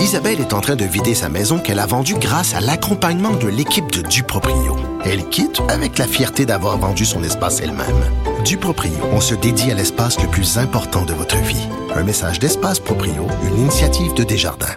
[0.00, 3.48] Isabelle est en train de vider sa maison qu'elle a vendue grâce à l'accompagnement de
[3.48, 4.76] l'équipe de Duproprio.
[5.04, 8.02] Elle quitte avec la fierté d'avoir vendu son espace elle-même.
[8.42, 11.68] Duproprio, on se dédie à l'espace le plus important de votre vie.
[11.94, 14.76] Un message d'Espace Proprio, une initiative de Desjardins.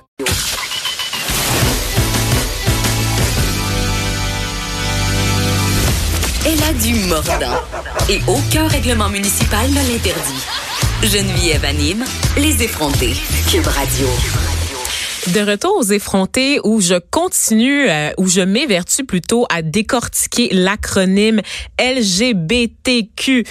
[6.46, 7.62] Elle a du mordant
[8.10, 10.44] et aucun règlement municipal ne l'interdit.
[11.02, 12.04] Geneviève anime
[12.38, 13.14] les effrontés.
[13.50, 14.08] Cube Radio.
[15.32, 21.40] De retour aux effrontés où je continue, euh, où je m'évertue plutôt à décortiquer l'acronyme
[21.80, 23.46] LGBTQ.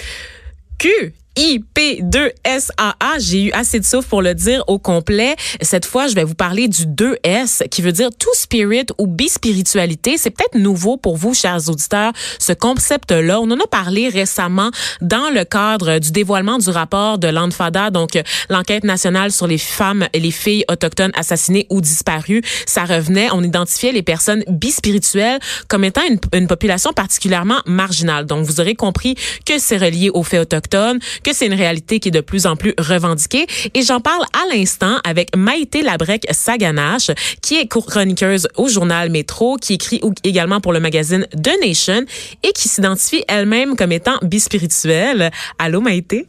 [0.77, 3.19] Q IP2SAA.
[3.19, 5.35] J'ai eu assez de souffle pour le dire au complet.
[5.61, 10.17] Cette fois, je vais vous parler du 2S qui veut dire tout spirit ou bispiritualité.
[10.17, 13.39] C'est peut-être nouveau pour vous, chers auditeurs, ce concept-là.
[13.41, 18.11] On en a parlé récemment dans le cadre du dévoilement du rapport de l'ANFADA, donc
[18.49, 22.41] l'enquête nationale sur les femmes et les filles autochtones assassinées ou disparues.
[22.65, 26.01] Ça revenait, on identifiait les personnes bispirituelles comme étant
[26.33, 28.25] une population particulièrement marginale.
[28.25, 32.09] Donc, vous aurez compris que c'est relié aux faits autochtones, que c'est une réalité qui
[32.09, 33.47] est de plus en plus revendiquée.
[33.73, 39.73] Et j'en parle à l'instant avec Maïté Labrec-Saganache, qui est chroniqueuse au journal Métro, qui
[39.73, 42.05] écrit également pour le magazine The Nation
[42.43, 45.31] et qui s'identifie elle-même comme étant bispirituelle.
[45.57, 46.27] Allô, Maïté?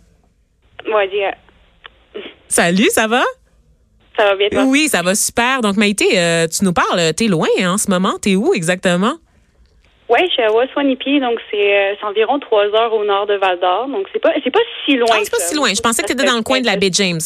[0.89, 3.25] Moi, dis, Salut, ça va?
[4.17, 4.64] ça va bien, toi?
[4.64, 5.61] Oui, ça va super.
[5.61, 8.14] Donc, Maïté, euh, tu nous parles, t'es loin hein, en ce moment.
[8.20, 9.14] T'es où exactement?
[10.08, 13.34] Oui, je suis à Waswanipi, donc c'est euh, c'est environ trois heures au nord de
[13.34, 13.88] Val d'Or.
[13.88, 15.08] Donc c'est pas c'est pas si loin.
[15.12, 15.69] Ah, c'est pas si loin.
[15.74, 17.20] Je pensais que t'étais dans le coin de la baie James.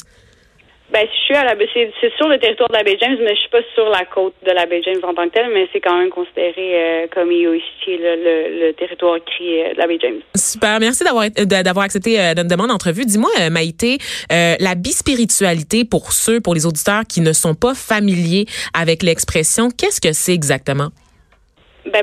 [0.91, 3.35] Ben, je suis à la c'est c'est sur le territoire de la baie James, mais
[3.35, 5.69] je suis pas sur la côte de la baie James en tant que telle, mais
[5.71, 9.87] c'est quand même considéré euh, comme IOIC, le, le, le territoire écrit euh, de la
[9.87, 10.21] baie James.
[10.35, 10.81] Super.
[10.81, 13.05] Merci d'avoir d'avoir accepté euh, notre demande d'entrevue.
[13.05, 13.99] Dis-moi, Maïté,
[14.31, 20.01] la bispiritualité pour ceux, pour les auditeurs qui ne sont pas familiers avec l'expression, qu'est-ce
[20.01, 20.89] que c'est exactement?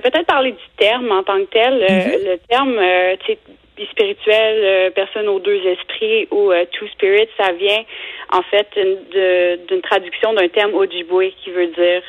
[0.01, 1.73] Ben, peut-être parler du terme en tant que tel.
[1.81, 2.29] Euh, Mm-hmm.
[2.31, 3.37] le terme, euh, tu sais,
[3.77, 7.83] bispirituel, euh, personne aux deux esprits ou euh, two spirits, ça vient
[8.31, 12.01] en fait d'une- traduction d'un terme Ojibwe qui veut dire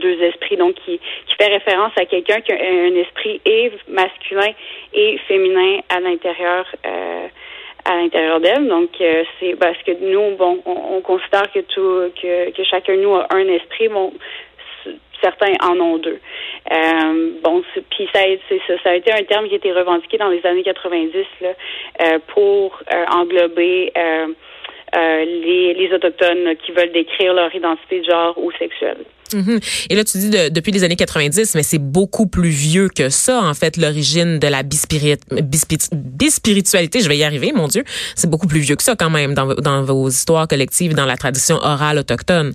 [0.00, 4.52] deux esprits, donc qui, qui fait référence à quelqu'un qui a un esprit et masculin
[4.92, 6.66] et féminin à l'intérieur.
[7.86, 8.66] À l'intérieur d'elle.
[8.66, 12.96] Donc, euh, c'est parce que nous, bon, on, on considère que tout, que, que chacun
[12.96, 13.88] de nous a un esprit.
[13.88, 14.10] Bon,
[15.24, 16.18] certains en ont deux.
[16.72, 18.20] Euh, bon, puis ça,
[18.66, 21.48] ça, ça a été un terme qui a été revendiqué dans les années 90 là,
[22.02, 24.26] euh, pour euh, englober euh,
[25.24, 28.98] les, autochtones qui veulent décrire leur identité de genre ou sexuelle.
[29.32, 29.58] Mhm.
[29.90, 33.08] Et là, tu dis de- depuis les années 90, mais c'est beaucoup plus vieux que
[33.08, 37.00] ça, en fait, l'origine de la bispirit, bispiri- bispiritualité.
[37.00, 37.82] Je vais y arriver, mon Dieu.
[38.14, 41.16] C'est beaucoup plus vieux que ça, quand même, dans, dans vos histoires collectives, dans la
[41.16, 42.52] tradition orale autochtone.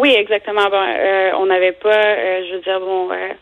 [0.00, 0.70] Oui, exactement.
[0.70, 3.34] Bon, euh, on n'avait pas, euh, je veux dire, bon, euh,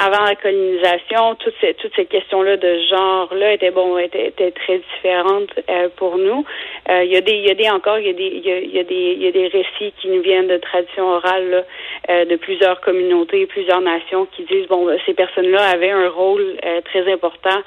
[0.00, 4.78] avant la colonisation, toutes ces, toutes ces questions-là de genre-là étaient bon, étaient, étaient très
[4.78, 6.44] différentes euh, pour nous.
[6.88, 8.74] Euh, Il y a des, il y a des encore, il y a des, il
[8.74, 11.62] y a, des, il y a des récits qui nous viennent de traditions orales là,
[12.08, 16.56] euh, de plusieurs communautés, plusieurs nations qui disent bon, ben, ces personnes-là avaient un rôle
[16.64, 17.58] euh, très important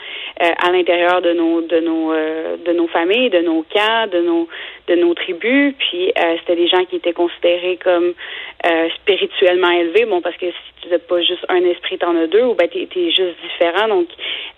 [0.41, 4.21] euh, à l'intérieur de nos, de nos, euh, de nos familles, de nos camps, de
[4.21, 4.47] nos,
[4.87, 5.75] de nos tribus.
[5.77, 8.13] Puis c'était des gens qui étaient considérés comme
[8.95, 10.05] spirituellement élevés.
[10.05, 12.67] Bon, parce que si tu n'as pas juste un esprit, t'en as deux, ou ben
[12.67, 13.87] t'es, t'es juste différent.
[13.87, 14.07] Donc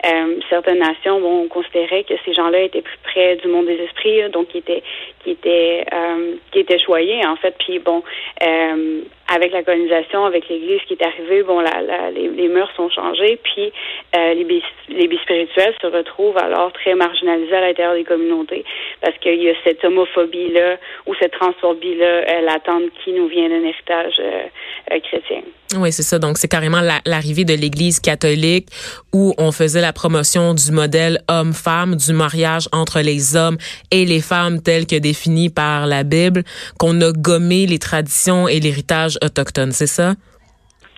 [0.05, 4.21] euh, certaines nations, bon, considéraient que ces gens-là étaient plus près du monde des esprits,
[4.21, 4.83] là, donc qui étaient
[5.23, 7.55] qui étaient euh, qui étaient choyés en fait.
[7.59, 8.03] Puis bon,
[8.43, 9.01] euh,
[9.33, 13.39] avec la colonisation, avec l'Église qui est arrivée, bon, la, les, les mœurs sont changées,
[13.41, 13.71] puis
[14.13, 18.63] les, bis, les bispirituels se retrouvent alors très marginalisés à l'intérieur des communautés
[19.01, 20.77] parce qu'il y a cette homophobie-là
[21.07, 24.21] ou cette transphobie-là latente qui nous vient d'un héritage
[25.03, 25.41] chrétien.
[25.77, 26.19] Oui, c'est ça.
[26.19, 28.69] Donc, c'est carrément la- l'arrivée de l'Église catholique
[29.13, 33.57] où on faisait la promotion du modèle homme-femme, du mariage entre les hommes
[33.91, 36.43] et les femmes tel que défini par la Bible,
[36.77, 40.15] qu'on a gommé les traditions et l'héritage autochtone, c'est ça?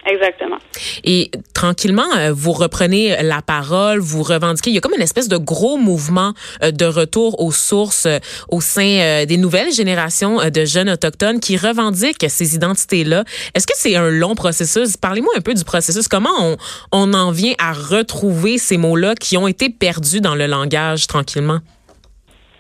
[0.08, 0.58] Exactement.
[1.04, 4.70] Et tranquillement, euh, vous reprenez la parole, vous revendiquez.
[4.70, 6.34] Il y a comme une espèce de gros mouvement
[6.64, 8.20] euh, de retour aux sources euh,
[8.50, 13.24] au sein des nouvelles générations de jeunes autochtones qui revendiquent ces identités-là.
[13.54, 14.96] Est-ce que c'est un long processus?
[14.98, 16.08] Parlez-moi un peu du processus.
[16.08, 16.58] Comment on,
[16.92, 21.60] on en vient à retrouver ces mots-là qui ont été perdus dans le langage tranquillement?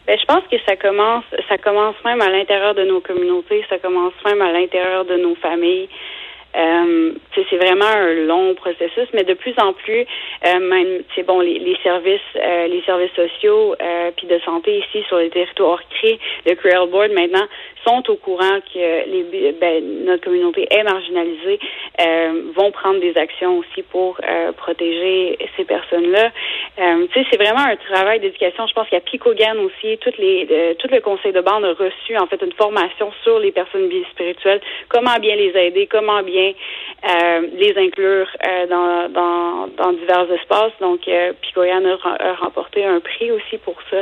[0.07, 3.77] Ben, je pense que ça commence, ça commence même à l'intérieur de nos communautés, ça
[3.77, 5.89] commence même à l'intérieur de nos familles.
[6.55, 10.05] Euh, c'est vraiment un long processus, mais de plus en plus,
[10.45, 14.79] euh, même, c'est bon, les, les services, euh, les services sociaux, euh, puis de santé
[14.79, 17.45] ici sur les territoires créés, le Creole Board maintenant
[17.85, 18.79] sont au courant que
[19.09, 21.59] les, ben, notre communauté est marginalisée,
[22.37, 26.31] euh, vont prendre des actions aussi pour euh, protéger ces personnes-là.
[26.79, 28.67] Euh, tu sais, c'est vraiment un travail d'éducation.
[28.67, 32.27] Je pense a Picogan aussi, toutes les, tout le conseil de bande a reçu en
[32.27, 36.53] fait une formation sur les personnes spirituelles, comment bien les aider, comment bien
[37.53, 38.27] les inclure
[38.69, 40.73] dans, dans, dans divers espaces.
[40.79, 43.97] Donc, euh, Picoyan a, remporté un prix aussi pour ça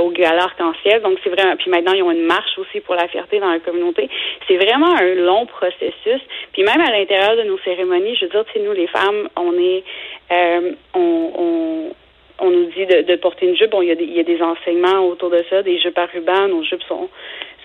[0.00, 1.02] au Gala Arc-en-Ciel.
[1.02, 1.56] Donc, c'est vraiment.
[1.56, 4.08] Puis maintenant, ils ont une marche aussi pour la fierté dans la communauté.
[4.46, 6.20] C'est vraiment un long processus.
[6.52, 9.52] Puis même à l'intérieur de nos cérémonies, je veux dire, c'est nous les femmes, on
[9.58, 9.84] est,
[10.32, 13.70] euh, on, on, on, nous dit de, de, porter une jupe.
[13.70, 15.98] Bon, il y, a des, il y a des enseignements autour de ça, des jupes
[15.98, 16.48] à ruban.
[16.48, 17.08] Nos jupes sont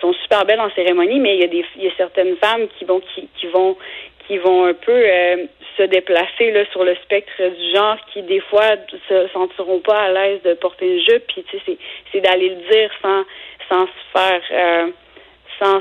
[0.01, 2.68] sont super belles en cérémonie, mais il y a des, il y a certaines femmes
[2.78, 3.78] qui vont qui, qui vont
[4.28, 5.45] qui vont un peu euh,
[5.78, 8.75] se déplacer là sur le spectre du genre qui des fois
[9.10, 11.78] se sentiront pas à l'aise de porter une jupe puis tu sais c'est
[12.12, 13.24] c'est d'aller le dire sans
[13.69, 14.92] sans se faire euh,
[15.60, 15.80] sans,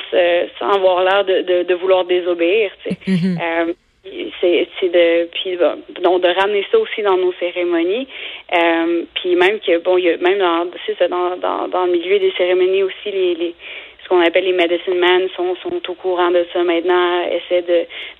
[0.58, 2.70] sans avoir l'air de, de, de, vouloir désobéir.
[2.82, 2.98] Tu sais.
[3.06, 3.74] Mm-hmm.
[4.04, 5.56] C'est de puis
[6.00, 8.08] donc de ramener ça aussi dans nos cérémonies.
[8.52, 11.92] Euh, puis même que bon il y a même dans c'est dans, dans, dans le
[11.92, 13.54] milieu des cérémonies aussi les, les
[14.02, 16.64] ce qu'on appelle les medicine men sont, sont au courant de ça.
[16.64, 17.62] Maintenant, essaient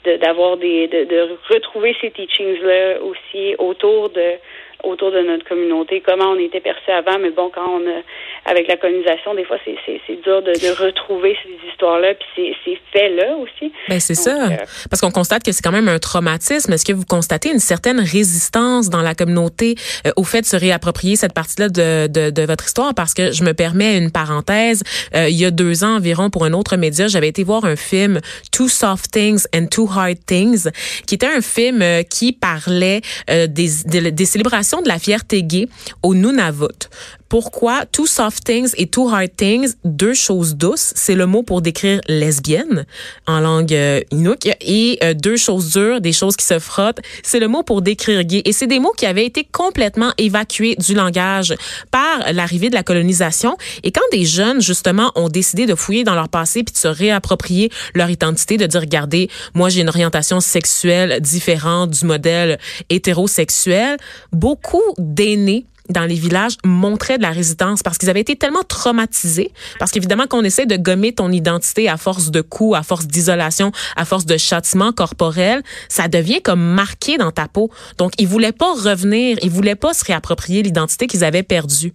[0.04, 4.34] de d'avoir des de, de retrouver ces teachings là aussi autour de
[4.82, 8.02] autour de notre communauté, comment on était perçu avant, mais bon, quand on a,
[8.50, 9.76] avec la colonisation, des fois, c'est,
[10.22, 13.72] dur de, de, retrouver ces histoires-là, puis ces, faits-là aussi.
[13.88, 14.50] Ben, c'est ça.
[14.50, 14.56] Euh,
[14.90, 16.72] Parce qu'on constate que c'est quand même un traumatisme.
[16.72, 19.76] Est-ce que vous constatez une certaine résistance dans la communauté
[20.06, 22.94] euh, au fait de se réapproprier cette partie-là de, de, de, votre histoire?
[22.94, 24.82] Parce que je me permets une parenthèse.
[25.14, 27.76] Euh, il y a deux ans environ, pour un autre média, j'avais été voir un
[27.76, 28.20] film,
[28.50, 30.68] Two Soft Things and Two Hard Things,
[31.06, 35.68] qui était un film qui parlait des, des, des célébrations de la fierté gay
[36.02, 36.88] au Nunavut
[37.32, 41.62] pourquoi Two Soft Things et Two Hard Things, deux choses douces, c'est le mot pour
[41.62, 42.84] décrire lesbienne
[43.26, 47.40] en langue euh, inuk, et euh, deux choses dures, des choses qui se frottent, c'est
[47.40, 48.42] le mot pour décrire gay.
[48.44, 51.54] Et c'est des mots qui avaient été complètement évacués du langage
[51.90, 53.56] par l'arrivée de la colonisation.
[53.82, 56.88] Et quand des jeunes, justement, ont décidé de fouiller dans leur passé puis de se
[56.88, 62.58] réapproprier leur identité, de dire, regardez, moi j'ai une orientation sexuelle différente du modèle
[62.90, 63.96] hétérosexuel,
[64.32, 69.50] beaucoup d'aînés dans les villages montraient de la résistance parce qu'ils avaient été tellement traumatisés.
[69.78, 73.72] Parce qu'évidemment, qu'on essaie de gommer ton identité à force de coups, à force d'isolation,
[73.96, 77.70] à force de châtiment corporel, ça devient comme marqué dans ta peau.
[77.98, 81.92] Donc, ils voulaient pas revenir, ils voulaient pas se réapproprier l'identité qu'ils avaient perdue.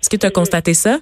[0.00, 0.98] Est-ce que tu as constaté ça?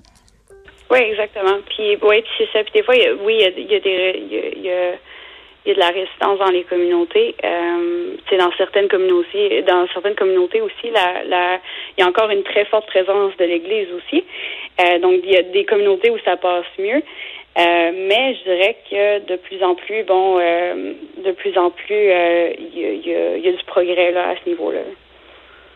[0.91, 1.59] Oui, exactement.
[1.75, 2.63] Puis, oui, c'est ça.
[2.63, 2.95] Puis des fois,
[3.25, 4.61] oui, il y a, des...
[4.63, 4.95] y a
[5.65, 7.35] il y a de la résistance dans les communautés.
[7.45, 11.61] Euh, dans certaines communautés, dans certaines communautés aussi, la, la,
[11.97, 14.25] il y a encore une très forte présence de l'Église aussi.
[14.81, 17.03] Euh, donc il y a des communautés où ça passe mieux.
[17.57, 20.95] Euh, mais je dirais que de plus en plus, bon, euh,
[21.25, 24.49] de plus en plus, euh, il y, a, y, a, du progrès là à ce
[24.49, 24.81] niveau-là.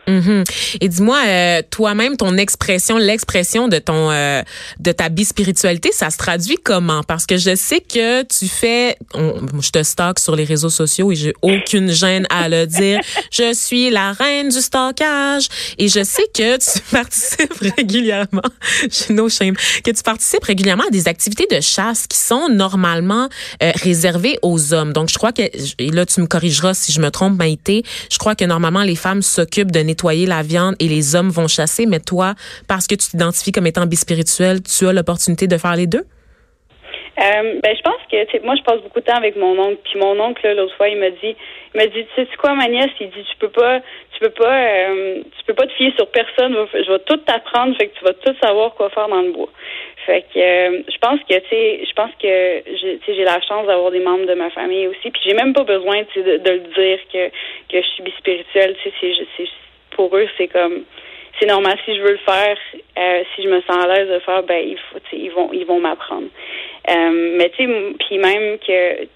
[0.09, 0.43] Mhm.
[0.81, 4.41] Et dis-moi, euh, toi-même, ton expression, l'expression de ton, euh,
[4.79, 7.03] de ta bispiritualité, ça se traduit comment?
[7.03, 11.15] Parce que je sais que tu fais, je te stocke sur les réseaux sociaux et
[11.15, 12.99] j'ai aucune gêne à le dire.
[13.31, 15.47] je suis la reine du stockage
[15.77, 18.41] et je sais que tu participes régulièrement.
[18.89, 19.55] J'ai no shame.
[19.83, 23.29] Que tu participes régulièrement à des activités de chasse qui sont normalement
[23.61, 24.93] euh, réservées aux hommes.
[24.93, 25.43] Donc, je crois que
[25.77, 27.83] et là, tu me corrigeras si je me trompe, Maïté.
[28.11, 31.29] Je crois que normalement les femmes s'occupent de nettoyer nettoyer la viande et les hommes
[31.29, 32.33] vont chasser, mais toi,
[32.67, 36.05] parce que tu t'identifies comme étant bispirituel, tu as l'opportunité de faire les deux?
[37.19, 39.79] Euh, ben, je pense que moi je passe beaucoup de temps avec mon oncle.
[39.83, 41.35] Puis mon oncle l'autre fois il m'a dit,
[41.73, 43.81] il m'a dit, tu sais quoi ma nièce, il dit tu peux pas,
[44.13, 46.55] tu peux pas, euh, tu peux pas te fier sur personne.
[46.73, 49.49] Je vais tout t'apprendre, fait que tu vas tout savoir quoi faire dans le bois.
[50.05, 52.63] Fait que euh, je pense que tu sais, je pense que
[53.05, 55.11] j'ai la chance d'avoir des membres de ma famille aussi.
[55.11, 57.27] Puis j'ai même pas besoin de, le dire que
[57.67, 58.77] que je suis bispirituelle.
[58.81, 59.68] Tu sais, c'est
[59.99, 60.83] pour eux, c'est comme
[61.37, 62.57] c'est normal si je veux le faire,
[62.97, 65.65] euh, si je me sens à l'aise de faire, ben il faut, ils vont ils
[65.65, 66.29] vont m'apprendre.
[66.89, 69.07] Euh, mais tu sais, puis même que tu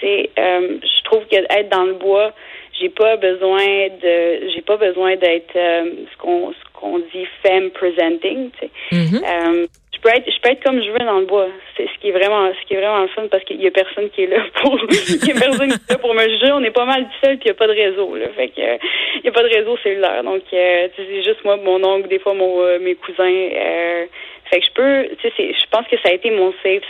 [0.00, 2.32] sais, euh, je trouve qu'être dans le bois,
[2.80, 3.64] j'ai pas besoin
[4.02, 8.70] de j'ai pas besoin d'être ce qu'on ce qu'on dit femme presenting, tu sais.
[8.90, 9.68] Mm-hmm
[10.04, 11.48] peux être, je peux être comme je veux dans le bois.
[11.76, 13.70] C'est ce qui est vraiment, ce qui est vraiment le fun parce qu'il y a
[13.70, 16.52] personne qui est là pour, il y a personne qui est là pour me juger.
[16.52, 18.26] On est pas mal tout seul puis il y a pas de réseau, là.
[18.36, 20.22] Fait que, il y a pas de réseau cellulaire.
[20.22, 24.04] Donc, euh, c'est juste moi, mon oncle, des fois mon, euh, mes cousins, euh,
[24.50, 26.84] fait que je peux, tu sais, je pense que ça a été mon safe,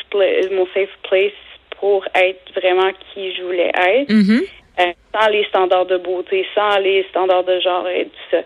[0.50, 1.32] mon safe place
[1.78, 4.10] pour être vraiment qui je voulais être.
[4.10, 4.42] Mhm.
[4.80, 8.42] Euh, sans les standards de beauté, sans les standards de genre et tout ça.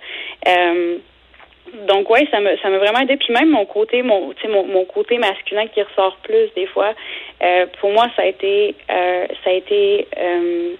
[1.86, 3.16] Donc ouais, ça me ça m'a vraiment aidé.
[3.16, 6.94] Puis même mon côté, mon mon, mon côté masculin qui ressort plus des fois.
[7.42, 10.74] Euh, pour moi, ça a été euh, ça a été euh,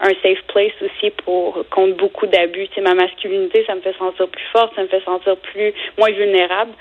[0.00, 2.68] un safe place aussi pour contre beaucoup d'abus.
[2.68, 5.72] Tu sais, ma masculinité, ça me fait sentir plus forte, ça me fait sentir plus
[5.98, 6.72] moins vulnérable.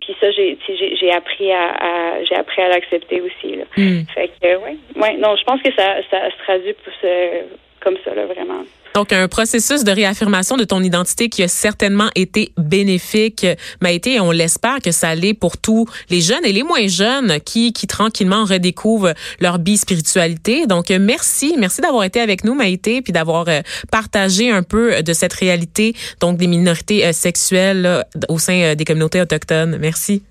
[0.00, 3.56] Puis ça, j'ai j'ai appris à, à j'ai appris à l'accepter aussi.
[3.56, 3.64] Là.
[3.76, 4.04] Mm.
[4.14, 7.42] Fait que ouais, ouais, non, je pense que ça ça se traduit pour ce,
[7.80, 8.64] comme ça là vraiment.
[8.94, 13.46] Donc, un processus de réaffirmation de ton identité qui a certainement été bénéfique,
[13.80, 17.40] Maïté, et on l'espère que ça l'est pour tous les jeunes et les moins jeunes
[17.40, 20.66] qui, qui tranquillement redécouvrent leur bi-spiritualité.
[20.66, 21.54] Donc, merci.
[21.58, 25.94] Merci d'avoir été avec nous, Maïté, puis d'avoir euh, partagé un peu de cette réalité,
[26.20, 29.78] donc des minorités euh, sexuelles là, au sein euh, des communautés autochtones.
[29.78, 30.22] Merci.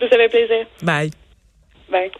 [0.00, 0.66] Ça fait plaisir.
[0.82, 1.10] Bye.
[1.90, 2.10] Bye.